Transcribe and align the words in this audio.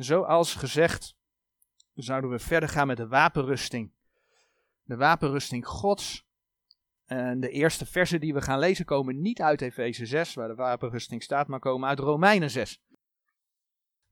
Zoals 0.00 0.54
gezegd, 0.54 1.16
zouden 1.94 2.30
we 2.30 2.38
verder 2.38 2.68
gaan 2.68 2.86
met 2.86 2.96
de 2.96 3.06
wapenrusting. 3.06 3.92
De 4.82 4.96
wapenrusting 4.96 5.66
Gods. 5.66 6.26
En 7.04 7.40
de 7.40 7.50
eerste 7.50 7.86
versen 7.86 8.20
die 8.20 8.34
we 8.34 8.42
gaan 8.42 8.58
lezen 8.58 8.84
komen 8.84 9.20
niet 9.20 9.40
uit 9.40 9.60
Efeze 9.60 10.06
6, 10.06 10.34
waar 10.34 10.48
de 10.48 10.54
wapenrusting 10.54 11.22
staat, 11.22 11.48
maar 11.48 11.58
komen 11.58 11.88
uit 11.88 11.98
Romeinen 11.98 12.50
6. 12.50 12.82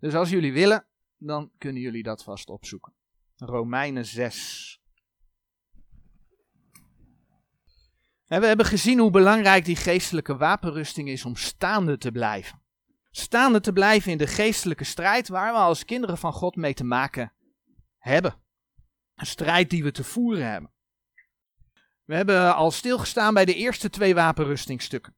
Dus 0.01 0.14
als 0.14 0.30
jullie 0.30 0.53
willen, 0.53 0.87
dan 1.16 1.51
kunnen 1.59 1.82
jullie 1.82 2.02
dat 2.02 2.25
vast 2.25 2.48
opzoeken. 2.48 2.93
Romeinen 3.36 4.07
6. 4.07 4.80
En 8.27 8.41
we 8.41 8.46
hebben 8.46 8.66
gezien 8.66 8.98
hoe 8.98 9.11
belangrijk 9.11 9.64
die 9.64 9.77
geestelijke 9.77 10.36
wapenrusting 10.36 11.09
is 11.09 11.25
om 11.25 11.36
staande 11.36 11.98
te 11.98 12.12
blijven. 12.12 12.62
Staande 13.11 13.61
te 13.61 13.72
blijven 13.72 14.12
in 14.12 14.18
de 14.18 14.27
geestelijke 14.27 14.84
strijd 14.84 15.29
waar 15.29 15.52
we 15.52 15.59
als 15.59 15.84
kinderen 15.84 16.18
van 16.18 16.32
God 16.32 16.56
mee 16.56 16.74
te 16.74 16.84
maken 16.84 17.32
hebben. 17.98 18.34
Een 19.14 19.27
strijd 19.27 19.70
die 19.70 19.83
we 19.84 19.91
te 19.91 20.05
voeren 20.05 20.50
hebben. 20.50 20.73
We 22.05 22.14
hebben 22.14 22.55
al 22.55 22.70
stilgestaan 22.70 23.34
bij 23.34 23.45
de 23.45 23.55
eerste 23.55 23.91
twee 23.91 24.14
wapenrustingstukken. 24.14 25.16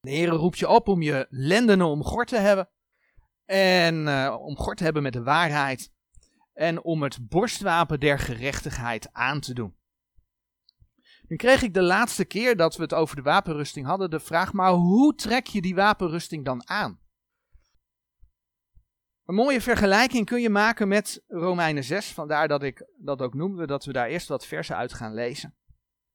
De 0.00 0.10
Heer 0.10 0.28
roept 0.28 0.58
je 0.58 0.68
op 0.68 0.88
om 0.88 1.02
je 1.02 1.26
lendenen 1.30 1.86
omgord 1.86 2.28
te 2.28 2.36
hebben. 2.36 2.70
En 3.44 4.06
uh, 4.06 4.36
omgord 4.38 4.76
te 4.76 4.84
hebben 4.84 5.02
met 5.02 5.12
de 5.12 5.22
waarheid. 5.22 5.92
En 6.52 6.82
om 6.82 7.02
het 7.02 7.28
borstwapen 7.28 8.00
der 8.00 8.18
gerechtigheid 8.18 9.12
aan 9.12 9.40
te 9.40 9.54
doen. 9.54 9.76
Nu 11.28 11.36
kreeg 11.36 11.62
ik 11.62 11.74
de 11.74 11.82
laatste 11.82 12.24
keer 12.24 12.56
dat 12.56 12.76
we 12.76 12.82
het 12.82 12.94
over 12.94 13.16
de 13.16 13.22
wapenrusting 13.22 13.86
hadden 13.86 14.10
de 14.10 14.20
vraag, 14.20 14.52
maar 14.52 14.70
hoe 14.70 15.14
trek 15.14 15.46
je 15.46 15.60
die 15.60 15.74
wapenrusting 15.74 16.44
dan 16.44 16.68
aan? 16.68 17.00
Een 19.24 19.34
mooie 19.34 19.60
vergelijking 19.60 20.26
kun 20.26 20.40
je 20.40 20.50
maken 20.50 20.88
met 20.88 21.24
Romeinen 21.26 21.84
6, 21.84 22.12
vandaar 22.12 22.48
dat 22.48 22.62
ik 22.62 22.86
dat 22.98 23.22
ook 23.22 23.34
noemde, 23.34 23.66
dat 23.66 23.84
we 23.84 23.92
daar 23.92 24.08
eerst 24.08 24.28
wat 24.28 24.46
versen 24.46 24.76
uit 24.76 24.92
gaan 24.92 25.14
lezen. 25.14 25.54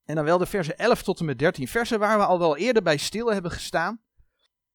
En 0.03 0.15
dan 0.15 0.25
wel 0.25 0.37
de 0.37 0.45
versen 0.45 0.77
11 0.77 1.03
tot 1.03 1.19
en 1.19 1.25
met 1.25 1.39
13, 1.39 1.67
versen 1.67 1.99
waar 1.99 2.17
we 2.17 2.25
al 2.25 2.39
wel 2.39 2.57
eerder 2.57 2.83
bij 2.83 2.97
stil 2.97 3.33
hebben 3.33 3.51
gestaan, 3.51 4.01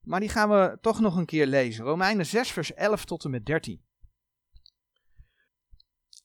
maar 0.00 0.20
die 0.20 0.28
gaan 0.28 0.48
we 0.48 0.78
toch 0.80 1.00
nog 1.00 1.16
een 1.16 1.26
keer 1.26 1.46
lezen. 1.46 1.84
Romeinen 1.84 2.26
6, 2.26 2.50
vers 2.50 2.74
11 2.74 3.04
tot 3.04 3.24
en 3.24 3.30
met 3.30 3.46
13. 3.46 3.85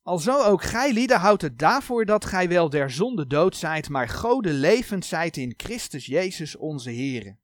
Alzo 0.04 0.44
ook 0.44 0.64
gij 0.64 0.94
lieden 0.94 1.20
houdt 1.20 1.42
het 1.42 1.60
daarvoor 1.60 2.06
dat 2.06 2.26
gij 2.26 2.50
wel 2.50 2.70
der 2.70 2.92
zonde 2.92 3.28
dood 3.28 3.56
zijt, 3.56 3.90
maar 3.90 4.10
gode 4.10 4.54
levend 4.54 5.06
zijt 5.06 5.38
in 5.38 5.54
Christus 5.58 6.06
Jezus 6.06 6.56
onze 6.56 6.90
Heere. 6.90 7.38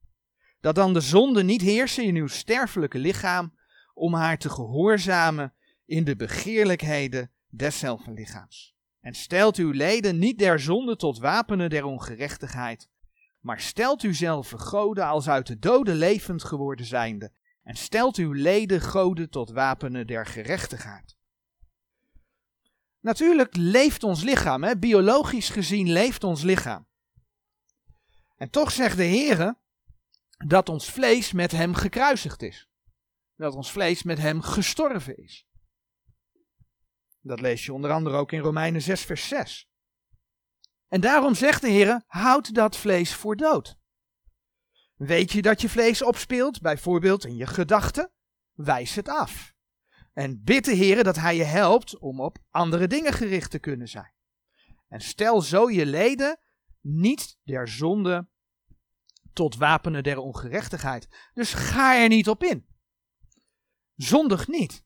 Dat 0.60 0.76
dan 0.76 0.94
de 0.94 1.02
zonde 1.02 1.44
niet 1.44 1.62
heersen 1.62 2.04
in 2.04 2.16
uw 2.16 2.28
sterfelijke 2.28 2.98
lichaam, 2.98 3.54
om 3.94 4.14
haar 4.14 4.38
te 4.38 4.50
gehoorzamen 4.50 5.54
in 5.86 6.04
de 6.04 6.16
begeerlijkheden 6.16 7.32
deszelfde 7.50 8.12
lichaams. 8.12 8.76
En 9.00 9.14
stelt 9.14 9.56
uw 9.56 9.72
leden 9.72 10.20
niet 10.20 10.40
der 10.40 10.60
zonde 10.60 10.96
tot 10.96 11.20
wapenen 11.20 11.70
der 11.70 11.86
ongerechtigheid, 11.86 12.90
maar 13.40 13.60
stelt 13.60 14.04
u 14.04 14.14
zelf 14.14 14.50
goden 14.50 15.06
als 15.06 15.30
uit 15.30 15.48
de 15.48 15.60
doden 15.60 15.96
levend 15.96 16.44
geworden 16.44 16.86
zijnde, 16.86 17.32
en 17.64 17.76
stelt 17.76 18.16
uw 18.16 18.32
leden 18.32 18.82
goden 18.82 19.30
tot 19.30 19.52
wapenen 19.52 20.08
der 20.08 20.26
gerechtigheid. 20.26 21.17
Natuurlijk 23.08 23.56
leeft 23.56 24.04
ons 24.04 24.24
lichaam, 24.24 24.64
hè? 24.64 24.78
biologisch 24.78 25.50
gezien 25.50 25.92
leeft 25.92 26.24
ons 26.24 26.42
lichaam. 26.42 26.88
En 28.36 28.50
toch 28.50 28.72
zegt 28.72 28.98
de 28.98 29.04
Heer 29.04 29.56
dat 30.48 30.70
ons 30.70 30.92
vlees 30.92 31.32
met 31.32 31.52
hem 31.52 31.74
gekruisigd 31.74 32.42
is. 32.42 32.70
Dat 33.36 33.54
ons 33.54 33.72
vlees 33.72 34.04
met 34.04 34.18
hem 34.18 34.42
gestorven 34.42 35.18
is. 35.18 35.48
Dat 37.22 37.40
lees 37.40 37.66
je 37.66 37.74
onder 37.74 37.92
andere 37.92 38.18
ook 38.18 38.32
in 38.32 38.40
Romeinen 38.40 38.82
6, 38.82 39.02
vers 39.02 39.28
6. 39.28 39.70
En 40.88 41.02
daarom 41.02 41.36
zegt 41.36 41.62
de 41.62 41.70
Heer: 41.70 42.04
houd 42.08 42.54
dat 42.54 42.78
vlees 42.78 43.14
voor 43.14 43.36
dood. 43.36 43.78
Weet 44.96 45.32
je 45.32 45.42
dat 45.42 45.62
je 45.62 45.70
vlees 45.70 46.02
opspeelt, 46.02 46.62
bijvoorbeeld 46.62 47.26
in 47.26 47.36
je 47.36 47.48
gedachten? 47.48 48.12
Wijs 48.54 48.96
het 48.96 49.10
af. 49.10 49.56
En 50.18 50.44
bid 50.44 50.66
de 50.66 50.74
Heer 50.74 51.04
dat 51.04 51.16
Hij 51.16 51.36
je 51.36 51.44
helpt 51.44 51.98
om 51.98 52.22
op 52.22 52.38
andere 52.50 52.88
dingen 52.88 53.14
gericht 53.14 53.52
te 53.52 53.60
kunnen 53.60 53.88
zijn. 53.88 54.12
En 54.88 55.02
stel 55.02 55.42
zo 55.42 55.72
je 55.72 55.86
leden 55.86 56.40
niet 56.82 57.38
der 57.44 57.68
zonde 57.68 58.28
tot 59.34 59.56
wapenen 59.56 60.04
der 60.04 60.18
ongerechtigheid. 60.18 61.08
Dus 61.34 61.54
ga 61.54 62.02
er 62.02 62.08
niet 62.08 62.30
op 62.30 62.44
in. 62.44 62.66
Zondig 63.96 64.48
niet. 64.48 64.84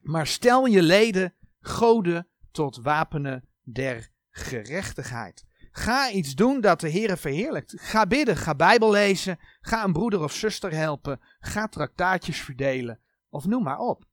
Maar 0.00 0.26
stel 0.26 0.66
je 0.66 0.82
leden 0.82 1.34
goden 1.60 2.28
tot 2.50 2.76
wapenen 2.76 3.48
der 3.62 4.10
gerechtigheid. 4.30 5.46
Ga 5.70 6.10
iets 6.10 6.34
doen 6.34 6.60
dat 6.60 6.80
de 6.80 6.88
Heer 6.88 7.18
verheerlijkt. 7.18 7.74
Ga 7.76 8.06
bidden, 8.06 8.36
ga 8.36 8.54
Bijbel 8.54 8.90
lezen, 8.90 9.38
ga 9.60 9.84
een 9.84 9.92
broeder 9.92 10.22
of 10.22 10.32
zuster 10.32 10.72
helpen, 10.72 11.20
ga 11.38 11.68
traktaatjes 11.68 12.40
verdelen 12.40 13.00
of 13.36 13.46
noem 13.46 13.62
maar 13.62 13.78
op. 13.78 14.04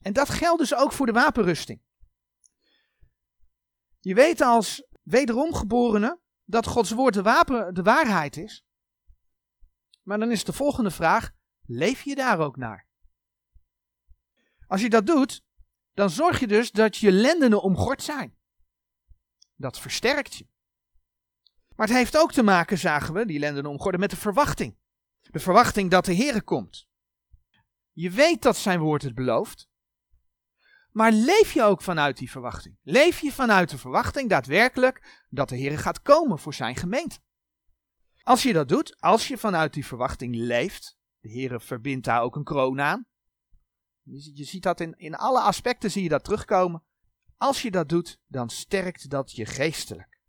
En 0.00 0.12
dat 0.12 0.28
geldt 0.28 0.58
dus 0.58 0.74
ook 0.74 0.92
voor 0.92 1.06
de 1.06 1.12
wapenrusting. 1.12 1.82
Je 4.00 4.14
weet 4.14 4.40
als 4.40 4.86
wederomgeborene 5.02 6.20
dat 6.44 6.66
Gods 6.66 6.90
woord 6.90 7.14
de, 7.14 7.22
wapen, 7.22 7.74
de 7.74 7.82
waarheid 7.82 8.36
is. 8.36 8.64
Maar 10.02 10.18
dan 10.18 10.30
is 10.30 10.44
de 10.44 10.52
volgende 10.52 10.90
vraag: 10.90 11.30
leef 11.62 12.02
je 12.02 12.14
daar 12.14 12.38
ook 12.38 12.56
naar? 12.56 12.86
Als 14.66 14.80
je 14.80 14.90
dat 14.90 15.06
doet, 15.06 15.42
dan 15.92 16.10
zorg 16.10 16.40
je 16.40 16.46
dus 16.46 16.70
dat 16.70 16.96
je 16.96 17.12
lendenen 17.12 17.62
omgord 17.62 18.02
zijn. 18.02 18.36
Dat 19.54 19.78
versterkt 19.80 20.34
je. 20.34 20.46
Maar 21.76 21.86
het 21.86 21.96
heeft 21.96 22.16
ook 22.16 22.32
te 22.32 22.42
maken, 22.42 22.78
zagen 22.78 23.14
we, 23.14 23.26
die 23.26 23.38
lendenen 23.38 23.70
omgorden, 23.70 24.00
met 24.00 24.10
de 24.10 24.16
verwachting. 24.16 24.78
De 25.20 25.38
verwachting 25.38 25.90
dat 25.90 26.04
de 26.04 26.12
Heer 26.12 26.42
komt. 26.42 26.88
Je 27.96 28.10
weet 28.10 28.42
dat 28.42 28.56
zijn 28.56 28.80
woord 28.80 29.02
het 29.02 29.14
belooft. 29.14 29.68
Maar 30.92 31.12
leef 31.12 31.52
je 31.52 31.62
ook 31.62 31.82
vanuit 31.82 32.16
die 32.16 32.30
verwachting? 32.30 32.78
Leef 32.82 33.20
je 33.20 33.32
vanuit 33.32 33.70
de 33.70 33.78
verwachting 33.78 34.28
daadwerkelijk 34.28 35.24
dat 35.28 35.48
de 35.48 35.56
Heer 35.56 35.78
gaat 35.78 36.02
komen 36.02 36.38
voor 36.38 36.54
zijn 36.54 36.76
gemeente? 36.76 37.18
Als 38.22 38.42
je 38.42 38.52
dat 38.52 38.68
doet, 38.68 39.00
als 39.00 39.28
je 39.28 39.38
vanuit 39.38 39.72
die 39.72 39.86
verwachting 39.86 40.34
leeft, 40.34 40.98
de 41.20 41.28
Heer 41.28 41.60
verbindt 41.60 42.04
daar 42.04 42.22
ook 42.22 42.36
een 42.36 42.44
kroon 42.44 42.80
aan. 42.80 43.06
Je, 44.02 44.36
je 44.36 44.44
ziet 44.44 44.62
dat 44.62 44.80
in, 44.80 44.94
in 44.96 45.14
alle 45.14 45.40
aspecten 45.40 45.90
zie 45.90 46.02
je 46.02 46.08
dat 46.08 46.24
terugkomen. 46.24 46.82
Als 47.36 47.62
je 47.62 47.70
dat 47.70 47.88
doet, 47.88 48.20
dan 48.26 48.50
sterkt 48.50 49.10
dat 49.10 49.32
je 49.32 49.46
geestelijk. 49.46 50.20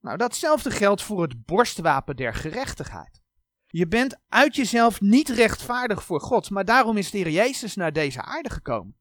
Nou, 0.00 0.16
datzelfde 0.16 0.70
geldt 0.70 1.02
voor 1.02 1.22
het 1.22 1.44
borstwapen 1.44 2.16
der 2.16 2.34
gerechtigheid. 2.34 3.24
Je 3.66 3.86
bent 3.86 4.18
uit 4.28 4.56
jezelf 4.56 5.00
niet 5.00 5.28
rechtvaardig 5.28 6.04
voor 6.04 6.20
God, 6.20 6.50
maar 6.50 6.64
daarom 6.64 6.96
is 6.96 7.10
de 7.10 7.18
Heer 7.18 7.30
Jezus 7.30 7.74
naar 7.74 7.92
deze 7.92 8.22
aarde 8.22 8.50
gekomen. 8.50 8.96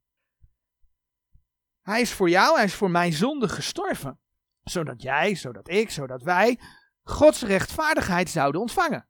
Hij 1.82 2.02
is 2.02 2.12
voor 2.12 2.30
jou, 2.30 2.56
hij 2.56 2.66
is 2.66 2.74
voor 2.74 2.92
mijn 2.92 3.14
zonde 3.14 3.50
gestorven, 3.50 4.20
zodat 4.64 5.02
jij, 5.02 5.36
zodat 5.36 5.70
ik, 5.70 5.90
zodat 5.90 6.24
wij 6.24 6.60
Gods 7.04 7.42
rechtvaardigheid 7.42 8.30
zouden 8.30 8.62
ontvangen. 8.62 9.08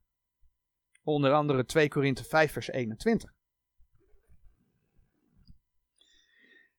Onder 1.03 1.33
andere 1.33 1.65
2 1.65 1.87
Korinthe 1.87 2.23
5 2.23 2.51
vers 2.51 2.67
21. 2.67 3.33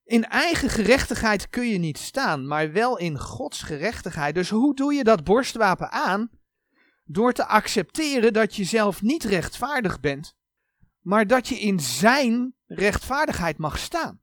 In 0.04 0.24
eigen 0.24 0.68
gerechtigheid 0.68 1.48
kun 1.48 1.68
je 1.68 1.78
niet 1.78 1.98
staan, 1.98 2.46
maar 2.46 2.72
wel 2.72 2.98
in 2.98 3.18
Gods 3.18 3.62
gerechtigheid. 3.62 4.34
Dus 4.34 4.50
hoe 4.50 4.74
doe 4.74 4.94
je 4.94 5.04
dat 5.04 5.24
borstwapen 5.24 5.90
aan? 5.90 6.30
Door 7.08 7.32
te 7.32 7.46
accepteren 7.46 8.32
dat 8.32 8.54
je 8.54 8.64
zelf 8.64 9.02
niet 9.02 9.24
rechtvaardig 9.24 10.00
bent, 10.00 10.36
maar 11.00 11.26
dat 11.26 11.48
je 11.48 11.60
in 11.60 11.80
Zijn 11.80 12.54
rechtvaardigheid 12.66 13.58
mag 13.58 13.78
staan. 13.78 14.20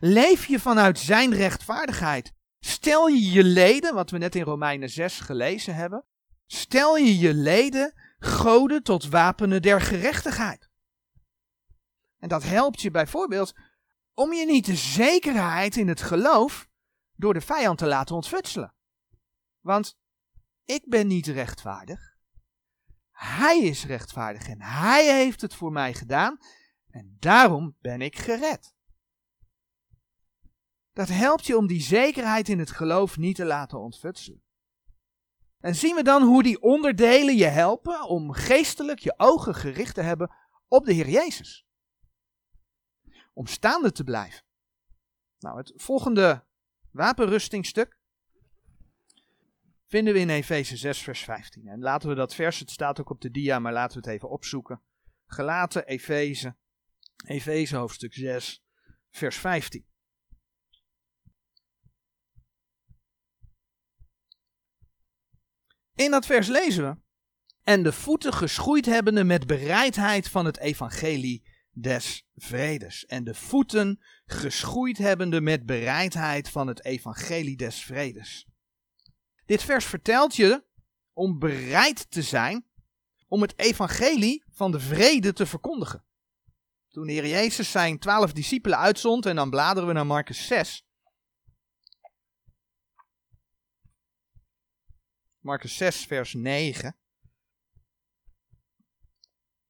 Leef 0.00 0.46
je 0.46 0.60
vanuit 0.60 0.98
Zijn 0.98 1.34
rechtvaardigheid. 1.34 2.32
Stel 2.60 3.06
je 3.06 3.30
je 3.30 3.44
leden, 3.44 3.94
wat 3.94 4.10
we 4.10 4.18
net 4.18 4.34
in 4.34 4.42
Romeinen 4.42 4.90
6 4.90 5.20
gelezen 5.20 5.74
hebben, 5.74 6.04
stel 6.46 6.96
je 6.96 7.18
je 7.18 7.34
leden 7.34 7.92
goden 8.18 8.82
tot 8.82 9.08
wapenen 9.08 9.62
der 9.62 9.80
gerechtigheid. 9.80 10.70
En 12.18 12.28
dat 12.28 12.42
helpt 12.42 12.82
je 12.82 12.90
bijvoorbeeld 12.90 13.52
om 14.14 14.32
je 14.32 14.46
niet 14.46 14.66
de 14.66 14.76
zekerheid 14.76 15.76
in 15.76 15.88
het 15.88 16.02
geloof 16.02 16.68
door 17.16 17.34
de 17.34 17.40
vijand 17.40 17.78
te 17.78 17.86
laten 17.86 18.14
ontfutselen. 18.14 18.74
Want 19.60 19.98
ik 20.64 20.88
ben 20.88 21.06
niet 21.06 21.26
rechtvaardig. 21.26 22.16
Hij 23.10 23.58
is 23.58 23.84
rechtvaardig 23.84 24.48
en 24.48 24.62
hij 24.62 25.16
heeft 25.16 25.40
het 25.40 25.54
voor 25.54 25.72
mij 25.72 25.94
gedaan 25.94 26.38
en 26.90 27.16
daarom 27.18 27.76
ben 27.80 28.00
ik 28.00 28.18
gered. 28.18 28.74
Dat 30.92 31.08
helpt 31.08 31.46
je 31.46 31.56
om 31.56 31.66
die 31.66 31.82
zekerheid 31.82 32.48
in 32.48 32.58
het 32.58 32.70
geloof 32.70 33.16
niet 33.16 33.36
te 33.36 33.44
laten 33.44 33.80
ontfutselen. 33.80 34.42
En 35.58 35.74
zien 35.74 35.94
we 35.94 36.02
dan 36.02 36.22
hoe 36.22 36.42
die 36.42 36.62
onderdelen 36.62 37.36
je 37.36 37.46
helpen 37.46 38.02
om 38.02 38.32
geestelijk 38.32 38.98
je 38.98 39.14
ogen 39.16 39.54
gericht 39.54 39.94
te 39.94 40.00
hebben 40.00 40.34
op 40.68 40.84
de 40.84 40.92
Heer 40.92 41.08
Jezus. 41.08 41.66
om 43.34 43.46
staande 43.46 43.92
te 43.92 44.04
blijven. 44.04 44.44
Nou, 45.38 45.56
het 45.56 45.72
volgende 45.76 46.46
wapenrustingstuk 46.90 47.98
vinden 49.92 50.14
we 50.14 50.20
in 50.20 50.30
Efeze 50.30 50.76
6, 50.76 51.02
vers 51.02 51.20
15. 51.20 51.66
En 51.66 51.80
laten 51.80 52.08
we 52.08 52.14
dat 52.14 52.34
vers, 52.34 52.58
het 52.58 52.70
staat 52.70 53.00
ook 53.00 53.10
op 53.10 53.20
de 53.20 53.30
dia, 53.30 53.58
maar 53.58 53.72
laten 53.72 54.00
we 54.00 54.08
het 54.08 54.16
even 54.16 54.30
opzoeken. 54.30 54.82
Gelaten, 55.26 55.86
Efeze, 55.86 56.56
Efeze 57.26 57.76
hoofdstuk 57.76 58.14
6, 58.14 58.64
vers 59.10 59.36
15. 59.36 59.86
In 65.94 66.10
dat 66.10 66.26
vers 66.26 66.48
lezen 66.48 66.88
we. 66.88 67.00
En 67.62 67.82
de 67.82 67.92
voeten 67.92 68.32
geschoeid 68.32 68.86
hebbende 68.86 69.24
met 69.24 69.46
bereidheid 69.46 70.28
van 70.28 70.44
het 70.44 70.58
evangelie 70.58 71.42
des 71.70 72.28
vredes. 72.34 73.06
En 73.06 73.24
de 73.24 73.34
voeten 73.34 74.02
geschoeid 74.24 74.98
hebbende 74.98 75.40
met 75.40 75.66
bereidheid 75.66 76.48
van 76.48 76.66
het 76.66 76.84
evangelie 76.84 77.56
des 77.56 77.84
vredes. 77.84 78.51
Dit 79.52 79.62
vers 79.62 79.84
vertelt 79.84 80.36
je 80.36 80.64
om 81.12 81.38
bereid 81.38 82.10
te 82.10 82.22
zijn 82.22 82.66
om 83.28 83.42
het 83.42 83.58
evangelie 83.58 84.44
van 84.50 84.70
de 84.70 84.80
vrede 84.80 85.32
te 85.32 85.46
verkondigen. 85.46 86.04
Toen 86.88 87.06
de 87.06 87.12
Heer 87.12 87.26
Jezus 87.26 87.70
zijn 87.70 87.98
twaalf 87.98 88.32
discipelen 88.32 88.78
uitzond 88.78 89.26
en 89.26 89.36
dan 89.36 89.50
bladeren 89.50 89.88
we 89.88 89.94
naar 89.94 90.06
Marcus 90.06 90.46
6. 90.46 90.86
Marcus 95.38 95.76
6, 95.76 96.04
vers 96.04 96.34
9. 96.34 96.96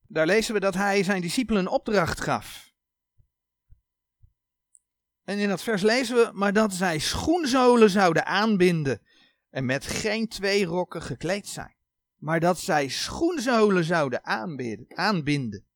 Daar 0.06 0.26
lezen 0.26 0.54
we 0.54 0.60
dat 0.60 0.74
hij 0.74 1.02
zijn 1.02 1.20
discipelen 1.20 1.62
een 1.62 1.72
opdracht 1.72 2.20
gaf. 2.20 2.74
En 5.24 5.38
in 5.38 5.48
dat 5.48 5.62
vers 5.62 5.82
lezen 5.82 6.16
we, 6.16 6.30
maar 6.32 6.52
dat 6.52 6.72
zij 6.72 6.98
schoenzolen 6.98 7.90
zouden 7.90 8.26
aanbinden 8.26 9.02
en 9.52 9.64
met 9.64 9.86
geen 9.86 10.28
twee 10.28 10.64
rokken 10.64 11.02
gekleed 11.02 11.48
zijn. 11.48 11.74
Maar 12.16 12.40
dat 12.40 12.58
zij 12.58 12.88
schoenzolen 12.88 13.84
zouden 13.84 14.24
aanbinden. 14.94 15.66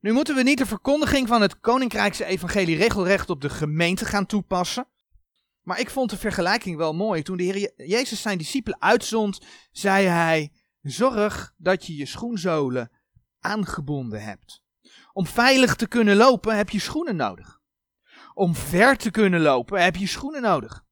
Nu 0.00 0.12
moeten 0.12 0.34
we 0.34 0.42
niet 0.42 0.58
de 0.58 0.66
verkondiging 0.66 1.28
van 1.28 1.42
het 1.42 1.60
Koninkrijkse 1.60 2.24
Evangelie 2.24 2.76
regelrecht 2.76 3.30
op 3.30 3.40
de 3.40 3.50
gemeente 3.50 4.04
gaan 4.04 4.26
toepassen. 4.26 4.86
Maar 5.62 5.80
ik 5.80 5.90
vond 5.90 6.10
de 6.10 6.16
vergelijking 6.16 6.76
wel 6.76 6.94
mooi. 6.94 7.22
Toen 7.22 7.36
de 7.36 7.42
Heer 7.42 7.72
Jezus 7.76 8.22
zijn 8.22 8.38
discipelen 8.38 8.80
uitzond, 8.80 9.38
zei 9.72 10.06
hij: 10.06 10.52
Zorg 10.82 11.54
dat 11.56 11.86
je 11.86 11.96
je 11.96 12.06
schoenzolen 12.06 12.90
aangebonden 13.40 14.22
hebt. 14.22 14.62
Om 15.12 15.26
veilig 15.26 15.76
te 15.76 15.88
kunnen 15.88 16.16
lopen 16.16 16.56
heb 16.56 16.70
je 16.70 16.80
schoenen 16.80 17.16
nodig. 17.16 17.60
Om 18.34 18.54
ver 18.54 18.96
te 18.96 19.10
kunnen 19.10 19.40
lopen 19.40 19.82
heb 19.82 19.96
je 19.96 20.06
schoenen 20.06 20.42
nodig. 20.42 20.86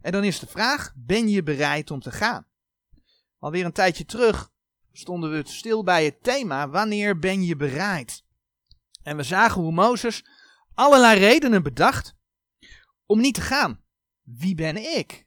En 0.00 0.12
dan 0.12 0.24
is 0.24 0.38
de 0.38 0.46
vraag: 0.46 0.92
ben 0.96 1.28
je 1.28 1.42
bereid 1.42 1.90
om 1.90 2.00
te 2.00 2.10
gaan? 2.10 2.46
Alweer 3.38 3.64
een 3.64 3.72
tijdje 3.72 4.04
terug 4.04 4.50
stonden 4.92 5.30
we 5.30 5.48
stil 5.48 5.84
bij 5.84 6.04
het 6.04 6.22
thema: 6.22 6.68
wanneer 6.68 7.18
ben 7.18 7.42
je 7.42 7.56
bereid? 7.56 8.24
En 9.02 9.16
we 9.16 9.22
zagen 9.22 9.62
hoe 9.62 9.72
Mozes 9.72 10.24
allerlei 10.74 11.18
redenen 11.18 11.62
bedacht 11.62 12.16
om 13.06 13.20
niet 13.20 13.34
te 13.34 13.40
gaan. 13.40 13.84
Wie 14.22 14.54
ben 14.54 14.76
ik? 14.96 15.26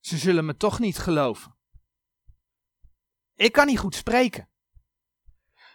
Ze 0.00 0.18
zullen 0.18 0.44
me 0.44 0.56
toch 0.56 0.78
niet 0.78 0.98
geloven. 0.98 1.56
Ik 3.34 3.52
kan 3.52 3.66
niet 3.66 3.78
goed 3.78 3.94
spreken. 3.94 4.48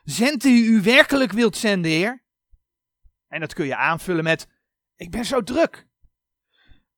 Zendt 0.04 0.44
u 0.44 0.50
u 0.50 0.82
werkelijk 0.82 1.32
wilt 1.32 1.58
zenden, 1.58 1.92
Heer? 1.92 2.24
En 3.28 3.40
dat 3.40 3.54
kun 3.54 3.66
je 3.66 3.76
aanvullen 3.76 4.24
met: 4.24 4.48
Ik 4.96 5.12
ben 5.12 5.26
zo 5.26 5.44
druk. 5.44 5.88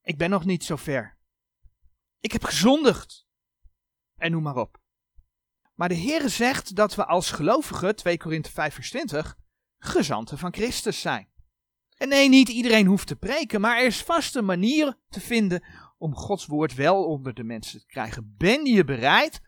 Ik 0.01 0.17
ben 0.17 0.29
nog 0.29 0.45
niet 0.45 0.63
zo 0.63 0.75
ver. 0.75 1.16
Ik 2.27 2.33
heb 2.33 2.43
gezondigd. 2.43 3.25
En 4.15 4.31
noem 4.31 4.43
maar 4.43 4.55
op. 4.55 4.81
Maar 5.75 5.89
de 5.89 5.97
Heere 5.97 6.29
zegt 6.29 6.75
dat 6.75 6.95
we 6.95 7.05
als 7.05 7.31
gelovigen, 7.31 7.95
2 7.95 8.17
Korinthe 8.17 8.51
5 8.51 8.73
vers 8.73 8.89
20, 8.89 9.37
gezanten 9.77 10.37
van 10.37 10.53
Christus 10.53 11.01
zijn. 11.01 11.29
En 11.97 12.09
nee, 12.09 12.29
niet 12.29 12.49
iedereen 12.49 12.85
hoeft 12.85 13.07
te 13.07 13.15
preken, 13.15 13.61
maar 13.61 13.77
er 13.77 13.85
is 13.85 14.03
vast 14.03 14.35
een 14.35 14.45
manier 14.45 14.97
te 15.09 15.19
vinden 15.19 15.63
om 15.97 16.15
Gods 16.15 16.45
woord 16.45 16.73
wel 16.73 17.05
onder 17.05 17.33
de 17.33 17.43
mensen 17.43 17.79
te 17.79 17.85
krijgen. 17.85 18.35
Ben 18.37 18.65
je 18.65 18.83
bereid 18.83 19.41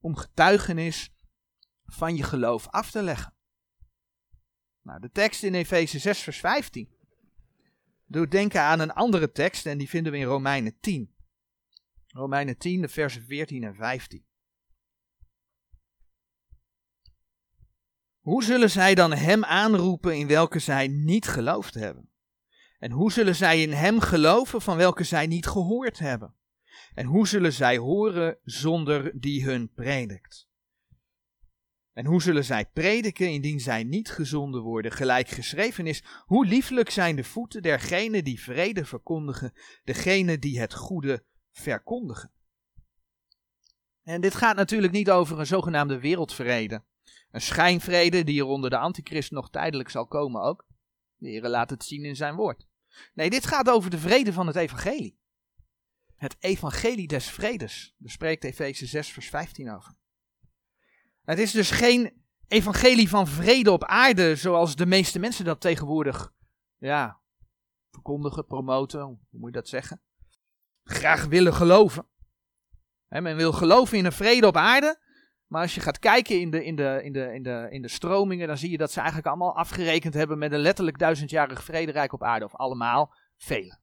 om 0.00 0.16
getuigenis 0.16 1.14
van 1.84 2.16
je 2.16 2.22
geloof 2.22 2.68
af 2.68 2.90
te 2.90 3.02
leggen? 3.02 3.34
Nou, 4.82 5.00
de 5.00 5.10
tekst 5.10 5.42
in 5.42 5.54
Efeze 5.54 5.98
6 5.98 6.20
vers 6.20 6.38
15 6.38 6.88
doet 8.06 8.30
denken 8.30 8.60
aan 8.60 8.80
een 8.80 8.92
andere 8.92 9.32
tekst 9.32 9.66
en 9.66 9.78
die 9.78 9.88
vinden 9.88 10.12
we 10.12 10.18
in 10.18 10.24
Romeinen 10.24 10.78
10. 10.80 11.16
Romeinen 12.08 12.58
10, 12.58 12.80
de 12.80 12.88
versen 12.88 13.22
14 13.22 13.64
en 13.64 13.74
15. 13.74 14.26
Hoe 18.18 18.44
zullen 18.44 18.70
zij 18.70 18.94
dan 18.94 19.12
hem 19.12 19.44
aanroepen 19.44 20.16
in 20.16 20.26
welke 20.26 20.58
zij 20.58 20.88
niet 20.88 21.28
geloofd 21.28 21.74
hebben? 21.74 22.10
En 22.78 22.90
hoe 22.90 23.12
zullen 23.12 23.34
zij 23.34 23.62
in 23.62 23.72
hem 23.72 24.00
geloven 24.00 24.62
van 24.62 24.76
welke 24.76 25.04
zij 25.04 25.26
niet 25.26 25.46
gehoord 25.46 25.98
hebben? 25.98 26.34
En 26.94 27.06
hoe 27.06 27.28
zullen 27.28 27.52
zij 27.52 27.76
horen 27.76 28.38
zonder 28.42 29.20
die 29.20 29.44
hun 29.44 29.72
predikt? 29.72 30.48
En 31.92 32.06
hoe 32.06 32.22
zullen 32.22 32.44
zij 32.44 32.66
prediken 32.66 33.30
indien 33.30 33.60
zij 33.60 33.84
niet 33.84 34.10
gezonden 34.10 34.62
worden? 34.62 34.92
Gelijk 34.92 35.28
geschreven 35.28 35.86
is, 35.86 36.04
hoe 36.24 36.46
lieflijk 36.46 36.90
zijn 36.90 37.16
de 37.16 37.24
voeten 37.24 37.62
dergenen 37.62 38.24
die 38.24 38.40
vrede 38.40 38.84
verkondigen, 38.84 39.52
degenen 39.84 40.40
die 40.40 40.60
het 40.60 40.74
goede 40.74 41.24
verkondigen. 41.60 42.32
En 44.02 44.20
dit 44.20 44.34
gaat 44.34 44.56
natuurlijk 44.56 44.92
niet 44.92 45.10
over 45.10 45.38
een 45.38 45.46
zogenaamde 45.46 45.98
wereldvrede. 45.98 46.82
Een 47.30 47.40
schijnvrede 47.40 48.24
die 48.24 48.40
er 48.40 48.46
onder 48.46 48.70
de 48.70 48.78
antichrist 48.78 49.30
nog 49.30 49.50
tijdelijk 49.50 49.88
zal 49.88 50.06
komen 50.06 50.42
ook. 50.42 50.66
De 51.16 51.28
Heer 51.28 51.48
laat 51.48 51.70
het 51.70 51.84
zien 51.84 52.04
in 52.04 52.16
zijn 52.16 52.34
woord. 52.34 52.66
Nee, 53.14 53.30
dit 53.30 53.46
gaat 53.46 53.70
over 53.70 53.90
de 53.90 53.98
vrede 53.98 54.32
van 54.32 54.46
het 54.46 54.56
evangelie. 54.56 55.18
Het 56.16 56.36
evangelie 56.38 57.06
des 57.06 57.30
vredes. 57.30 57.94
Daar 57.98 58.10
spreekt 58.10 58.44
Efeze 58.44 58.86
6 58.86 59.08
vers 59.08 59.28
15 59.28 59.70
over. 59.70 59.94
Het 61.24 61.38
is 61.38 61.50
dus 61.50 61.70
geen 61.70 62.22
evangelie 62.46 63.08
van 63.08 63.26
vrede 63.26 63.72
op 63.72 63.84
aarde 63.84 64.36
zoals 64.36 64.76
de 64.76 64.86
meeste 64.86 65.18
mensen 65.18 65.44
dat 65.44 65.60
tegenwoordig 65.60 66.32
ja, 66.78 67.20
verkondigen, 67.90 68.46
promoten, 68.46 69.02
hoe 69.02 69.18
moet 69.30 69.50
je 69.50 69.56
dat 69.56 69.68
zeggen? 69.68 70.00
Graag 70.88 71.24
willen 71.24 71.54
geloven. 71.54 72.06
men 73.08 73.36
wil 73.36 73.52
geloven 73.52 73.98
in 73.98 74.04
een 74.04 74.12
vrede 74.12 74.46
op 74.46 74.56
aarde, 74.56 74.98
maar 75.46 75.62
als 75.62 75.74
je 75.74 75.80
gaat 75.80 75.98
kijken 75.98 76.40
in 76.40 76.50
de, 76.50 76.64
in, 76.64 76.76
de, 76.76 77.00
in, 77.02 77.12
de, 77.12 77.34
in, 77.34 77.42
de, 77.42 77.66
in 77.70 77.82
de 77.82 77.88
stromingen, 77.88 78.46
dan 78.46 78.58
zie 78.58 78.70
je 78.70 78.76
dat 78.76 78.90
ze 78.90 78.98
eigenlijk 78.98 79.28
allemaal 79.28 79.56
afgerekend 79.56 80.14
hebben 80.14 80.38
met 80.38 80.52
een 80.52 80.58
letterlijk 80.58 80.98
duizendjarig 80.98 81.64
vrederijk 81.64 82.12
op 82.12 82.22
aarde. 82.22 82.44
Of 82.44 82.54
allemaal, 82.54 83.14
velen. 83.36 83.80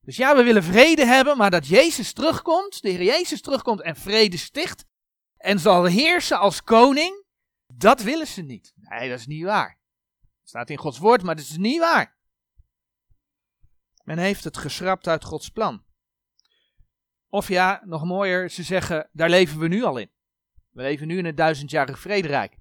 Dus 0.00 0.16
ja, 0.16 0.36
we 0.36 0.42
willen 0.42 0.62
vrede 0.62 1.06
hebben, 1.06 1.36
maar 1.36 1.50
dat 1.50 1.66
Jezus 1.66 2.12
terugkomt, 2.12 2.82
de 2.82 2.88
Heer 2.88 3.02
Jezus 3.02 3.40
terugkomt 3.40 3.82
en 3.82 3.96
vrede 3.96 4.36
sticht. 4.36 4.84
En 5.36 5.58
zal 5.58 5.84
heersen 5.84 6.38
als 6.38 6.62
koning, 6.62 7.24
dat 7.66 8.02
willen 8.02 8.26
ze 8.26 8.42
niet. 8.42 8.72
Nee, 8.76 9.08
dat 9.08 9.18
is 9.18 9.26
niet 9.26 9.44
waar. 9.44 9.78
Het 10.40 10.48
staat 10.48 10.70
in 10.70 10.78
Gods 10.78 10.98
woord, 10.98 11.22
maar 11.22 11.36
dat 11.36 11.44
is 11.44 11.56
niet 11.56 11.80
waar. 11.80 12.16
Men 14.04 14.18
heeft 14.18 14.44
het 14.44 14.56
geschrapt 14.56 15.08
uit 15.08 15.24
Gods 15.24 15.48
plan. 15.48 15.83
Of 17.34 17.48
ja, 17.48 17.82
nog 17.84 18.04
mooier, 18.04 18.50
ze 18.50 18.62
zeggen, 18.62 19.08
daar 19.12 19.30
leven 19.30 19.58
we 19.58 19.68
nu 19.68 19.82
al 19.82 19.96
in. 19.96 20.10
We 20.70 20.82
leven 20.82 21.06
nu 21.06 21.18
in 21.18 21.24
het 21.24 21.36
duizendjarig 21.36 21.98
vrederijk. 21.98 22.56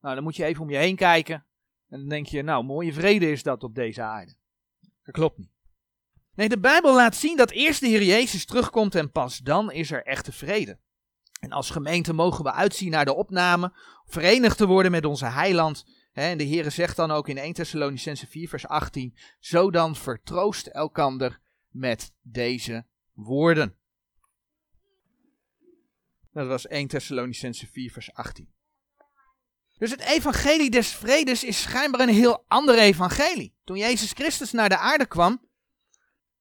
Nou, 0.00 0.14
dan 0.14 0.24
moet 0.24 0.36
je 0.36 0.44
even 0.44 0.62
om 0.62 0.70
je 0.70 0.76
heen 0.76 0.96
kijken. 0.96 1.46
En 1.88 1.98
dan 1.98 2.08
denk 2.08 2.26
je, 2.26 2.42
nou, 2.42 2.64
mooie 2.64 2.92
vrede 2.92 3.30
is 3.30 3.42
dat 3.42 3.62
op 3.62 3.74
deze 3.74 4.02
aarde. 4.02 4.34
Dat 4.80 5.14
klopt 5.14 5.38
niet. 5.38 5.50
Nee, 6.34 6.48
de 6.48 6.58
Bijbel 6.58 6.94
laat 6.94 7.16
zien 7.16 7.36
dat 7.36 7.50
eerst 7.50 7.80
de 7.80 7.86
Heer 7.86 8.02
Jezus 8.02 8.46
terugkomt 8.46 8.94
en 8.94 9.10
pas 9.10 9.38
dan 9.38 9.72
is 9.72 9.90
er 9.90 10.04
echte 10.04 10.32
vrede. 10.32 10.78
En 11.40 11.50
als 11.50 11.70
gemeente 11.70 12.12
mogen 12.12 12.44
we 12.44 12.52
uitzien 12.52 12.90
naar 12.90 13.04
de 13.04 13.14
opname, 13.14 13.72
verenigd 14.04 14.56
te 14.56 14.66
worden 14.66 14.90
met 14.90 15.04
onze 15.04 15.26
heiland. 15.26 15.84
En 16.12 16.38
de 16.38 16.44
Heer 16.44 16.70
zegt 16.70 16.96
dan 16.96 17.10
ook 17.10 17.28
in 17.28 17.38
1 17.38 17.52
Thessalonicense 17.52 18.26
4 18.26 18.48
vers 18.48 18.66
18, 18.66 19.16
zo 19.38 19.70
dan 19.70 19.96
vertroost 19.96 20.66
elkander 20.66 21.40
met 21.68 22.12
deze 22.22 22.86
woorden. 23.12 23.76
Dat 26.36 26.46
was 26.46 26.66
1 26.66 26.88
Thessalonicense 26.88 27.66
4 27.66 27.90
vers 27.90 28.12
18. 28.12 28.48
Dus 29.78 29.90
het 29.90 30.00
evangelie 30.00 30.70
des 30.70 30.92
vredes 30.92 31.44
is 31.44 31.62
schijnbaar 31.62 32.00
een 32.00 32.14
heel 32.14 32.44
ander 32.48 32.78
evangelie. 32.78 33.54
Toen 33.64 33.76
Jezus 33.76 34.12
Christus 34.12 34.52
naar 34.52 34.68
de 34.68 34.76
aarde 34.76 35.06
kwam, 35.06 35.48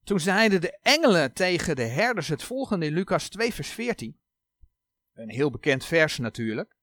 toen 0.04 0.20
zeiden 0.20 0.62
de 0.62 0.78
engelen 0.82 1.34
tegen 1.34 1.75
de 1.75 1.84
herders 1.84 2.28
het 2.28 2.44
volgende 2.44 2.86
in 2.86 2.94
Lucas 2.94 3.30
2 3.30 3.54
vers 3.54 3.70
14. 3.70 4.20
Een 5.14 5.30
heel 5.30 5.52
bekend 5.52 5.86
vers 5.86 6.18
natuurlijk. 6.18 6.75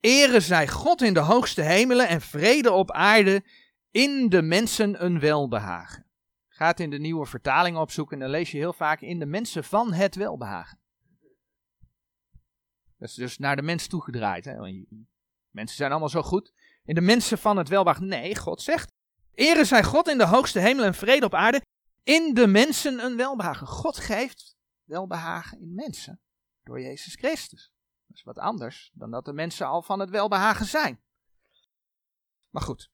Ere 0.00 0.40
zij 0.40 0.68
God 0.68 1.02
in 1.02 1.14
de 1.14 1.20
hoogste 1.20 1.62
hemelen 1.62 2.08
en 2.08 2.20
vrede 2.20 2.70
op 2.70 2.90
aarde 2.90 3.44
in 3.90 4.28
de 4.28 4.42
mensen 4.42 5.04
een 5.04 5.20
welbehagen. 5.20 6.06
Gaat 6.48 6.80
in 6.80 6.90
de 6.90 6.98
nieuwe 6.98 7.26
vertaling 7.26 7.76
opzoeken 7.76 8.14
en 8.14 8.22
dan 8.22 8.30
lees 8.30 8.50
je 8.50 8.58
heel 8.58 8.72
vaak 8.72 9.00
in 9.00 9.18
de 9.18 9.26
mensen 9.26 9.64
van 9.64 9.92
het 9.92 10.14
welbehagen. 10.14 10.82
Dat 13.04 13.12
is 13.12 13.18
dus 13.18 13.38
naar 13.38 13.56
de 13.56 13.62
mens 13.62 13.86
toegedraaid. 13.86 14.44
Hè? 14.44 14.84
Mensen 15.50 15.76
zijn 15.76 15.90
allemaal 15.90 16.08
zo 16.08 16.22
goed. 16.22 16.52
In 16.84 16.94
de 16.94 17.00
mensen 17.00 17.38
van 17.38 17.56
het 17.56 17.68
welbehagen. 17.68 18.06
Nee, 18.06 18.36
God 18.36 18.62
zegt. 18.62 18.92
Ere 19.34 19.64
zij 19.64 19.84
God 19.84 20.08
in 20.08 20.18
de 20.18 20.26
hoogste 20.26 20.60
hemel 20.60 20.84
en 20.84 20.94
vrede 20.94 21.26
op 21.26 21.34
aarde. 21.34 21.62
In 22.02 22.34
de 22.34 22.46
mensen 22.46 22.98
een 23.04 23.16
welbehagen. 23.16 23.66
God 23.66 23.96
geeft 23.96 24.56
welbehagen 24.84 25.60
in 25.60 25.74
mensen. 25.74 26.20
Door 26.62 26.80
Jezus 26.80 27.14
Christus. 27.14 27.72
Dat 28.06 28.16
is 28.16 28.22
wat 28.22 28.38
anders 28.38 28.90
dan 28.94 29.10
dat 29.10 29.24
de 29.24 29.32
mensen 29.32 29.66
al 29.66 29.82
van 29.82 30.00
het 30.00 30.10
welbehagen 30.10 30.66
zijn. 30.66 31.00
Maar 32.50 32.62
goed. 32.62 32.90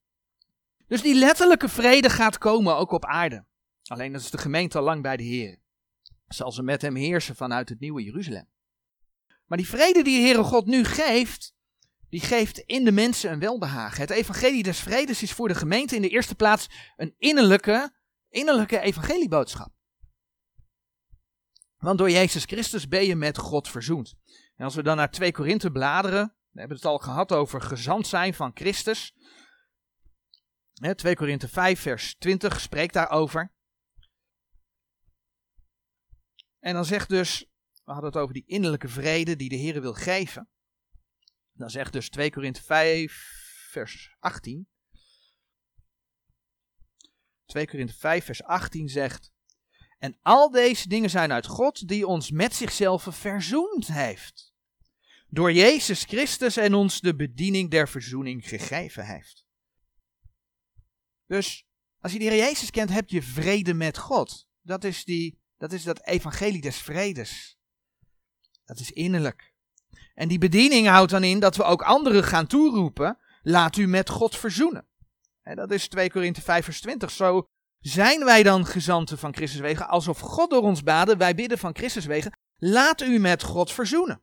Dus 0.87 1.03
die 1.03 1.15
letterlijke 1.15 1.69
vrede 1.69 2.11
gaat 2.11 2.39
komen 2.39 2.77
ook 2.77 2.91
op 2.91 3.05
aarde. 3.05 3.45
Alleen 3.85 4.13
dat 4.13 4.21
is 4.21 4.31
de 4.31 4.39
gemeente 4.39 4.79
al 4.79 4.85
lang 4.85 5.03
bij 5.03 5.17
de 5.17 5.23
Heer. 5.23 5.59
Zal 6.29 6.53
ze 6.53 6.63
met 6.63 6.83
hem 6.83 6.95
heersen 6.95 7.37
vanuit 7.37 7.69
het 7.69 7.81
nieuwe 7.81 8.03
Jeruzalem. 8.03 8.49
Maar 9.51 9.59
die 9.59 9.69
vrede 9.69 10.03
die 10.03 10.19
de 10.19 10.25
Heere 10.25 10.43
God 10.43 10.67
nu 10.67 10.85
geeft, 10.85 11.55
die 12.09 12.21
geeft 12.21 12.59
in 12.59 12.85
de 12.85 12.93
mensen 12.93 13.33
een 13.33 13.39
welbehagen. 13.39 14.01
Het 14.01 14.11
evangelie 14.11 14.63
des 14.63 14.81
vredes 14.81 15.23
is 15.23 15.33
voor 15.33 15.49
de 15.49 15.55
gemeente 15.55 15.97
in 15.97 16.03
de 16.03 16.09
eerste 16.09 16.35
plaats 16.35 16.69
een 16.97 17.15
innerlijke, 17.19 17.97
innerlijke 18.29 18.81
evangelieboodschap. 18.81 19.73
Want 21.77 21.99
door 21.99 22.11
Jezus 22.11 22.45
Christus 22.45 22.89
ben 22.89 23.05
je 23.05 23.17
met 23.17 23.39
God 23.39 23.69
verzoend. 23.69 24.15
En 24.57 24.65
als 24.65 24.75
we 24.75 24.83
dan 24.83 24.97
naar 24.97 25.11
2 25.11 25.33
Korinthe 25.33 25.71
bladeren, 25.71 26.37
we 26.51 26.59
hebben 26.59 26.77
het 26.77 26.87
al 26.87 26.99
gehad 26.99 27.33
over 27.33 27.61
gezant 27.61 28.07
zijn 28.07 28.35
van 28.35 28.51
Christus. 28.55 29.15
2 30.95 31.15
Korinthe 31.15 31.49
5 31.49 31.81
vers 31.81 32.15
20 32.15 32.61
spreekt 32.61 32.95
daarover. 32.95 33.53
En 36.59 36.75
dan 36.75 36.85
zegt 36.85 37.09
dus, 37.09 37.50
we 37.91 37.97
hadden 37.97 38.15
het 38.15 38.23
over 38.23 38.35
die 38.35 38.47
innerlijke 38.47 38.89
vrede 38.89 39.37
die 39.37 39.49
de 39.49 39.57
Heer 39.57 39.81
wil 39.81 39.95
geven. 39.95 40.49
Dan 41.53 41.71
zegt 41.71 41.93
dus 41.93 42.09
2 42.09 42.31
Korinthe 42.31 42.63
5 42.63 43.67
vers 43.71 44.17
18. 44.19 44.69
2 47.45 47.67
Korinthe 47.67 47.95
5 47.95 48.25
vers 48.25 48.43
18 48.43 48.89
zegt, 48.89 49.33
en 49.99 50.19
al 50.23 50.51
deze 50.51 50.89
dingen 50.89 51.11
zijn 51.11 51.33
uit 51.33 51.47
God 51.47 51.89
die 51.89 52.07
ons 52.07 52.31
met 52.31 52.55
zichzelf 52.55 53.07
verzoend 53.11 53.87
heeft. 53.87 54.55
Door 55.29 55.53
Jezus 55.53 56.05
Christus 56.05 56.57
en 56.57 56.75
ons 56.75 57.01
de 57.01 57.17
bediening 57.17 57.71
der 57.71 57.89
verzoening 57.89 58.49
gegeven 58.49 59.07
heeft. 59.07 59.47
Dus 61.27 61.67
als 61.99 62.13
je 62.13 62.19
die 62.19 62.37
Jezus 62.37 62.71
kent, 62.71 62.91
heb 62.91 63.09
je 63.09 63.23
vrede 63.23 63.75
met 63.75 63.99
God. 63.99 64.49
Dat 64.61 64.85
is, 64.85 65.05
die, 65.05 65.41
dat 65.57 65.73
is 65.73 65.83
dat 65.83 66.07
evangelie 66.07 66.61
des 66.61 66.77
vredes. 66.77 67.59
Dat 68.71 68.81
is 68.81 68.91
innerlijk. 68.91 69.53
En 70.15 70.29
die 70.29 70.39
bediening 70.39 70.87
houdt 70.89 71.11
dan 71.11 71.25
in 71.25 71.41
dat 71.41 71.57
we 71.57 71.63
ook 71.63 71.83
anderen 71.83 72.25
gaan 72.25 72.47
toeroepen, 72.47 73.19
laat 73.43 73.77
u 73.77 73.87
met 73.87 74.11
God 74.11 74.37
verzoenen. 74.37 74.87
En 75.43 75.57
dat 75.57 75.71
is 75.71 75.89
2 75.89 76.11
Korinthe 76.11 76.41
5 76.41 76.65
vers 76.65 76.81
20. 76.81 77.11
Zo 77.11 77.47
zijn 77.79 78.25
wij 78.25 78.43
dan 78.43 78.67
gezanten 78.67 79.19
van 79.19 79.35
Christus 79.35 79.61
wegen, 79.61 79.89
alsof 79.89 80.19
God 80.19 80.51
door 80.51 80.63
ons 80.63 80.83
baden, 80.83 81.19
wij 81.19 81.35
bidden 81.35 81.59
van 81.59 81.77
Christus 81.77 82.05
wegen, 82.05 82.39
laat 82.57 83.01
u 83.01 83.19
met 83.19 83.43
God 83.43 83.73
verzoenen. 83.73 84.23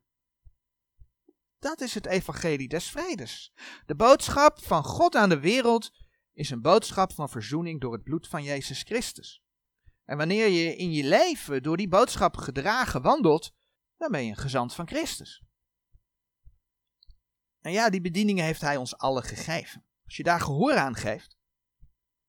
Dat 1.59 1.81
is 1.81 1.93
het 1.93 2.05
evangelie 2.05 2.67
des 2.67 2.89
vredes. 2.89 3.53
De 3.85 3.95
boodschap 3.95 4.63
van 4.63 4.83
God 4.83 5.15
aan 5.15 5.29
de 5.29 5.39
wereld 5.39 5.91
is 6.33 6.49
een 6.49 6.61
boodschap 6.61 7.13
van 7.13 7.29
verzoening 7.29 7.81
door 7.81 7.93
het 7.93 8.03
bloed 8.03 8.27
van 8.27 8.43
Jezus 8.43 8.81
Christus. 8.81 9.41
En 10.05 10.17
wanneer 10.17 10.47
je 10.47 10.75
in 10.75 10.91
je 10.91 11.03
leven 11.03 11.63
door 11.63 11.77
die 11.77 11.87
boodschap 11.87 12.37
gedragen 12.37 13.01
wandelt, 13.01 13.55
dan 13.97 14.11
ben 14.11 14.23
je 14.23 14.29
een 14.29 14.37
gezant 14.37 14.73
van 14.73 14.87
Christus. 14.87 15.41
En 17.59 17.71
ja, 17.71 17.89
die 17.89 18.01
bedieningen 18.01 18.45
heeft 18.45 18.61
hij 18.61 18.77
ons 18.77 18.97
allen 18.97 19.23
gegeven. 19.23 19.85
Als 20.05 20.17
je 20.17 20.23
daar 20.23 20.39
gehoor 20.39 20.75
aan 20.75 20.95
geeft, 20.95 21.37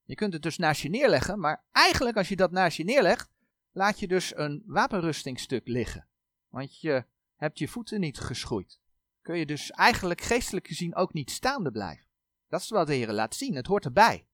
je 0.02 0.14
kunt 0.14 0.32
het 0.32 0.42
dus 0.42 0.56
naast 0.56 0.82
je 0.82 0.88
neerleggen, 0.88 1.40
maar 1.40 1.64
eigenlijk 1.72 2.16
als 2.16 2.28
je 2.28 2.36
dat 2.36 2.50
naast 2.50 2.76
je 2.76 2.84
neerlegt, 2.84 3.30
laat 3.70 4.00
je 4.00 4.08
dus 4.08 4.36
een 4.36 4.62
wapenrustingstuk 4.66 5.66
liggen. 5.66 6.08
Want 6.48 6.80
je 6.80 7.04
hebt 7.36 7.58
je 7.58 7.68
voeten 7.68 8.00
niet 8.00 8.18
geschoeid. 8.18 8.80
Kun 9.22 9.38
je 9.38 9.46
dus 9.46 9.70
eigenlijk 9.70 10.20
geestelijk 10.20 10.66
gezien 10.66 10.94
ook 10.94 11.12
niet 11.12 11.30
staande 11.30 11.70
blijven. 11.70 12.06
Dat 12.48 12.60
is 12.60 12.68
wat 12.68 12.86
de 12.86 12.94
Heer 12.94 13.12
laat 13.12 13.34
zien, 13.34 13.54
het 13.54 13.66
hoort 13.66 13.84
erbij. 13.84 14.26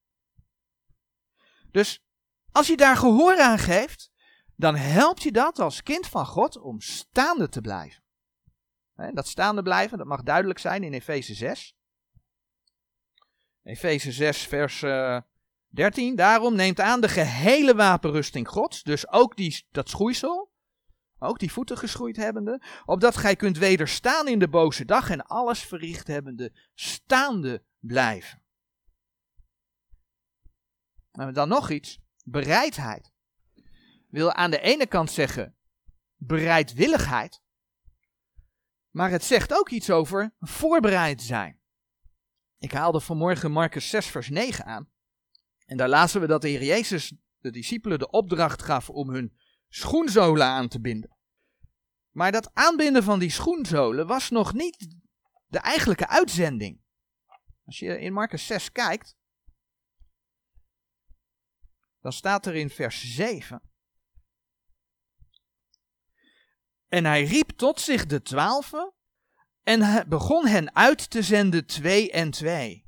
Dus 1.70 2.04
als 2.52 2.66
je 2.66 2.76
daar 2.76 2.96
gehoor 2.96 3.40
aan 3.40 3.58
geeft, 3.58 4.10
dan 4.56 4.76
helpt 4.76 5.22
je 5.22 5.32
dat 5.32 5.58
als 5.58 5.82
kind 5.82 6.06
van 6.06 6.26
God 6.26 6.58
om 6.58 6.80
staande 6.80 7.48
te 7.48 7.60
blijven. 7.60 8.02
dat 9.12 9.28
staande 9.28 9.62
blijven, 9.62 9.98
dat 9.98 10.06
mag 10.06 10.22
duidelijk 10.22 10.58
zijn 10.58 10.82
in 10.82 10.92
Efeze 10.92 11.34
6. 11.34 11.76
Efeze 13.62 14.12
6, 14.12 14.46
vers 14.46 14.80
13. 15.68 16.10
Eh, 16.10 16.16
Daarom 16.16 16.54
neemt 16.54 16.80
aan 16.80 17.00
de 17.00 17.08
gehele 17.08 17.74
wapenrusting 17.74 18.48
Gods, 18.48 18.82
dus 18.82 19.08
ook 19.08 19.36
die, 19.36 19.66
dat 19.70 19.88
schoeisel, 19.88 20.52
ook 21.18 21.38
die 21.38 21.52
voeten 21.52 21.78
geschoeid 21.78 22.16
hebbende, 22.16 22.62
opdat 22.84 23.16
gij 23.16 23.36
kunt 23.36 23.58
wederstaan 23.58 24.28
in 24.28 24.38
de 24.38 24.48
boze 24.48 24.84
dag 24.84 25.10
en 25.10 25.26
alles 25.26 25.62
verricht 25.62 26.06
hebbende, 26.06 26.52
staande 26.74 27.64
blijven. 27.78 28.42
En 31.12 31.32
dan 31.32 31.48
nog 31.48 31.70
iets, 31.70 32.00
bereidheid 32.24 33.13
wil 34.14 34.32
aan 34.32 34.50
de 34.50 34.60
ene 34.60 34.86
kant 34.86 35.10
zeggen 35.10 35.56
bereidwilligheid, 36.16 37.42
maar 38.90 39.10
het 39.10 39.24
zegt 39.24 39.52
ook 39.52 39.70
iets 39.70 39.90
over 39.90 40.34
voorbereid 40.38 41.22
zijn. 41.22 41.60
Ik 42.58 42.72
haalde 42.72 43.00
vanmorgen 43.00 43.50
Marcus 43.50 43.88
6, 43.88 44.06
vers 44.06 44.28
9 44.28 44.64
aan. 44.64 44.90
En 45.66 45.76
daar 45.76 45.88
lazen 45.88 46.20
we 46.20 46.26
dat 46.26 46.42
de 46.42 46.48
Heer 46.48 46.64
Jezus 46.64 47.16
de 47.38 47.50
discipelen 47.50 47.98
de 47.98 48.10
opdracht 48.10 48.62
gaf 48.62 48.90
om 48.90 49.10
hun 49.10 49.36
schoenzolen 49.68 50.46
aan 50.46 50.68
te 50.68 50.80
binden. 50.80 51.16
Maar 52.10 52.32
dat 52.32 52.54
aanbinden 52.54 53.02
van 53.02 53.18
die 53.18 53.30
schoenzolen 53.30 54.06
was 54.06 54.30
nog 54.30 54.52
niet 54.52 54.96
de 55.46 55.58
eigenlijke 55.58 56.08
uitzending. 56.08 56.80
Als 57.64 57.78
je 57.78 58.00
in 58.00 58.12
Marcus 58.12 58.46
6 58.46 58.72
kijkt, 58.72 59.16
dan 62.00 62.12
staat 62.12 62.46
er 62.46 62.54
in 62.54 62.70
vers 62.70 63.14
7. 63.14 63.72
En 66.94 67.04
hij 67.04 67.24
riep 67.24 67.50
tot 67.50 67.80
zich 67.80 68.06
de 68.06 68.22
twaalfen 68.22 68.92
en 69.62 70.08
begon 70.08 70.46
hen 70.46 70.74
uit 70.74 71.10
te 71.10 71.22
zenden 71.22 71.66
twee 71.66 72.10
en 72.10 72.30
twee. 72.30 72.86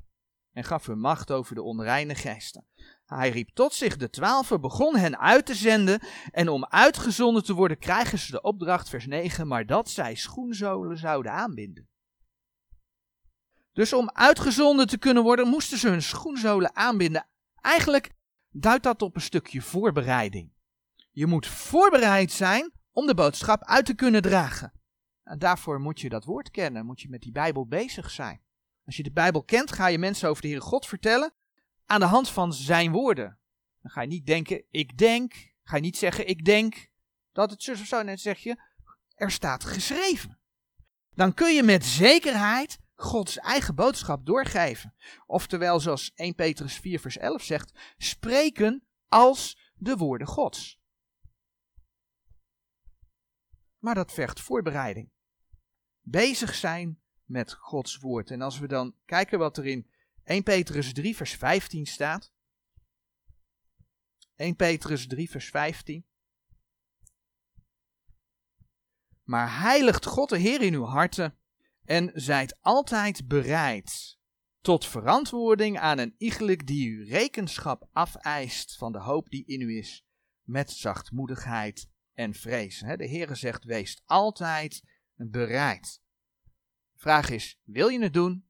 En 0.51 0.63
gaf 0.63 0.85
hun 0.85 0.99
macht 0.99 1.31
over 1.31 1.55
de 1.55 1.61
onreine 1.61 2.15
geesten. 2.15 2.67
Hij 3.05 3.29
riep 3.29 3.49
tot 3.49 3.73
zich 3.73 3.97
de 3.97 4.09
twaalfen, 4.09 4.61
begon 4.61 4.95
hen 4.95 5.19
uit 5.19 5.45
te 5.45 5.55
zenden. 5.55 6.01
En 6.31 6.49
om 6.49 6.65
uitgezonden 6.65 7.43
te 7.43 7.53
worden 7.53 7.79
krijgen 7.79 8.17
ze 8.17 8.31
de 8.31 8.41
opdracht, 8.41 8.89
vers 8.89 9.05
9, 9.05 9.47
maar 9.47 9.65
dat 9.65 9.89
zij 9.89 10.15
schoenzolen 10.15 10.97
zouden 10.97 11.31
aanbinden. 11.31 11.89
Dus 13.73 13.93
om 13.93 14.09
uitgezonden 14.09 14.87
te 14.87 14.97
kunnen 14.97 15.23
worden, 15.23 15.47
moesten 15.47 15.77
ze 15.77 15.89
hun 15.89 16.01
schoenzolen 16.01 16.75
aanbinden. 16.75 17.27
Eigenlijk 17.61 18.11
duidt 18.49 18.83
dat 18.83 19.01
op 19.01 19.15
een 19.15 19.21
stukje 19.21 19.61
voorbereiding. 19.61 20.51
Je 21.11 21.25
moet 21.25 21.47
voorbereid 21.47 22.31
zijn 22.31 22.75
om 22.97 23.05
de 23.05 23.13
boodschap 23.13 23.63
uit 23.63 23.85
te 23.85 23.93
kunnen 23.93 24.21
dragen. 24.21 24.73
En 25.23 25.39
daarvoor 25.39 25.79
moet 25.79 25.99
je 25.99 26.09
dat 26.09 26.25
woord 26.25 26.51
kennen, 26.51 26.85
moet 26.85 27.01
je 27.01 27.09
met 27.09 27.21
die 27.21 27.31
Bijbel 27.31 27.67
bezig 27.67 28.11
zijn. 28.11 28.41
Als 28.85 28.97
je 28.97 29.03
de 29.03 29.11
Bijbel 29.11 29.43
kent, 29.43 29.71
ga 29.71 29.87
je 29.87 29.97
mensen 29.97 30.29
over 30.29 30.41
de 30.41 30.47
Heere 30.47 30.63
God 30.63 30.85
vertellen 30.85 31.33
aan 31.85 31.99
de 31.99 32.05
hand 32.05 32.29
van 32.29 32.53
zijn 32.53 32.91
woorden. 32.91 33.39
Dan 33.81 33.91
ga 33.91 34.01
je 34.01 34.07
niet 34.07 34.25
denken, 34.25 34.63
ik 34.69 34.97
denk. 34.97 35.55
Ga 35.63 35.75
je 35.75 35.81
niet 35.81 35.97
zeggen, 35.97 36.27
ik 36.27 36.45
denk 36.45 36.89
dat 37.31 37.51
het 37.51 37.63
zus 37.63 37.81
of 37.81 37.87
zo. 37.87 38.01
Net 38.01 38.19
zeg 38.19 38.39
je, 38.39 38.61
er 39.15 39.31
staat 39.31 39.63
geschreven. 39.63 40.39
Dan 41.15 41.33
kun 41.33 41.55
je 41.55 41.63
met 41.63 41.85
zekerheid 41.85 42.79
Gods 42.95 43.37
eigen 43.37 43.75
boodschap 43.75 44.25
doorgeven. 44.25 44.93
Oftewel, 45.25 45.79
zoals 45.79 46.11
1 46.15 46.35
Petrus 46.35 46.73
4 46.73 46.99
vers 46.99 47.17
11 47.17 47.41
zegt, 47.41 47.71
spreken 47.97 48.83
als 49.07 49.71
de 49.75 49.95
woorden 49.95 50.27
Gods. 50.27 50.76
Maar 53.79 53.95
dat 53.95 54.13
vergt 54.13 54.39
voorbereiding. 54.39 55.11
Bezig 56.01 56.55
zijn 56.55 57.01
met 57.23 57.53
Gods 57.53 57.97
woord. 57.97 58.31
En 58.31 58.41
als 58.41 58.59
we 58.59 58.67
dan 58.67 58.95
kijken 59.05 59.39
wat 59.39 59.57
er 59.57 59.65
in 59.65 59.89
1 60.23 60.43
Petrus 60.43 60.93
3 60.93 61.15
vers 61.15 61.33
15 61.33 61.85
staat. 61.85 62.31
1 64.35 64.55
Petrus 64.55 65.07
3 65.07 65.29
vers 65.29 65.49
15. 65.49 66.05
Maar 69.23 69.59
heiligt 69.59 70.05
God 70.05 70.29
de 70.29 70.37
Heer 70.37 70.61
in 70.61 70.73
uw 70.73 70.85
harten 70.85 71.37
en 71.83 72.11
zijt 72.13 72.57
altijd 72.61 73.27
bereid 73.27 74.17
tot 74.61 74.85
verantwoording 74.85 75.79
aan 75.79 75.97
een 75.97 76.15
iegelijk 76.17 76.67
die 76.67 76.87
u 76.87 77.05
rekenschap 77.05 77.89
afeist 77.91 78.77
van 78.77 78.91
de 78.91 78.99
hoop 78.99 79.29
die 79.29 79.45
in 79.45 79.61
u 79.61 79.77
is, 79.77 80.05
met 80.43 80.71
zachtmoedigheid 80.71 81.89
en 82.17 82.33
vrees. 82.33 82.79
De 82.79 83.09
Heere 83.09 83.35
zegt, 83.35 83.63
wees 83.63 84.01
altijd 84.05 84.83
bereid. 85.15 86.01
De 86.91 86.99
vraag 86.99 87.29
is, 87.29 87.59
wil 87.63 87.87
je 87.87 88.01
het 88.01 88.13
doen? 88.13 88.47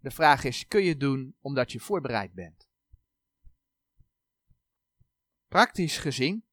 De 0.00 0.10
vraag 0.10 0.44
is, 0.44 0.66
kun 0.66 0.82
je 0.82 0.88
het 0.88 1.00
doen 1.00 1.36
omdat 1.40 1.72
je 1.72 1.80
voorbereid 1.80 2.32
bent? 2.32 2.68
Praktisch 5.48 5.98
gezien, 5.98 6.44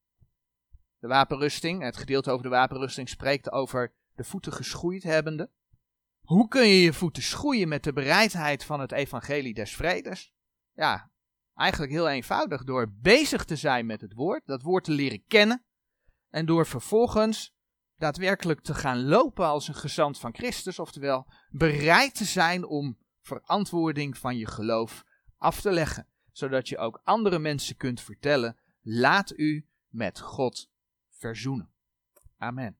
de 1.00 1.08
wapenrusting, 1.08 1.82
het 1.82 1.98
gedeelte 1.98 2.32
over 2.32 2.44
de 2.44 2.50
wapenrusting 2.50 3.10
spreekt 3.10 3.52
over 3.52 3.96
de 4.16 4.24
voeten 4.24 4.54
geschoeid 4.54 5.04
hebbende. 5.04 5.52
Hoe 6.22 6.48
kun 6.48 6.68
je 6.68 6.82
je 6.82 6.94
voeten 6.94 7.24
schoeien 7.24 7.68
met 7.68 7.84
de 7.84 7.94
bereidheid 7.94 8.64
van 8.64 8.80
het 8.80 8.92
evangelie 8.92 9.54
des 9.54 9.76
vredes? 9.76 10.34
Ja, 10.74 11.12
eigenlijk 11.54 11.92
heel 11.92 12.10
eenvoudig 12.10 12.64
door 12.64 12.92
bezig 12.92 13.46
te 13.46 13.56
zijn 13.56 13.86
met 13.86 14.02
het 14.02 14.14
woord, 14.14 14.46
dat 14.46 14.62
woord 14.62 14.84
te 14.84 14.92
leren 14.92 15.24
kennen 15.28 15.66
en 16.36 16.46
door 16.46 16.66
vervolgens 16.66 17.56
daadwerkelijk 17.96 18.62
te 18.62 18.74
gaan 18.74 19.06
lopen 19.06 19.46
als 19.46 19.68
een 19.68 19.76
gezant 19.76 20.20
van 20.20 20.34
Christus, 20.34 20.80
oftewel 20.80 21.28
bereid 21.50 22.16
te 22.16 22.26
zijn 22.26 22.66
om 22.66 22.98
verantwoording 23.22 24.18
van 24.18 24.38
je 24.38 24.48
geloof 24.48 25.04
af 25.38 25.62
te 25.62 25.72
leggen, 25.72 26.08
zodat 26.32 26.70
je 26.70 26.78
ook 26.78 27.02
andere 27.04 27.40
mensen 27.40 27.78
kunt 27.78 28.02
vertellen: 28.02 28.58
laat 28.82 29.38
u 29.38 29.68
met 29.88 30.20
God 30.20 30.70
verzoenen. 31.10 31.74
Amen. 32.38 32.78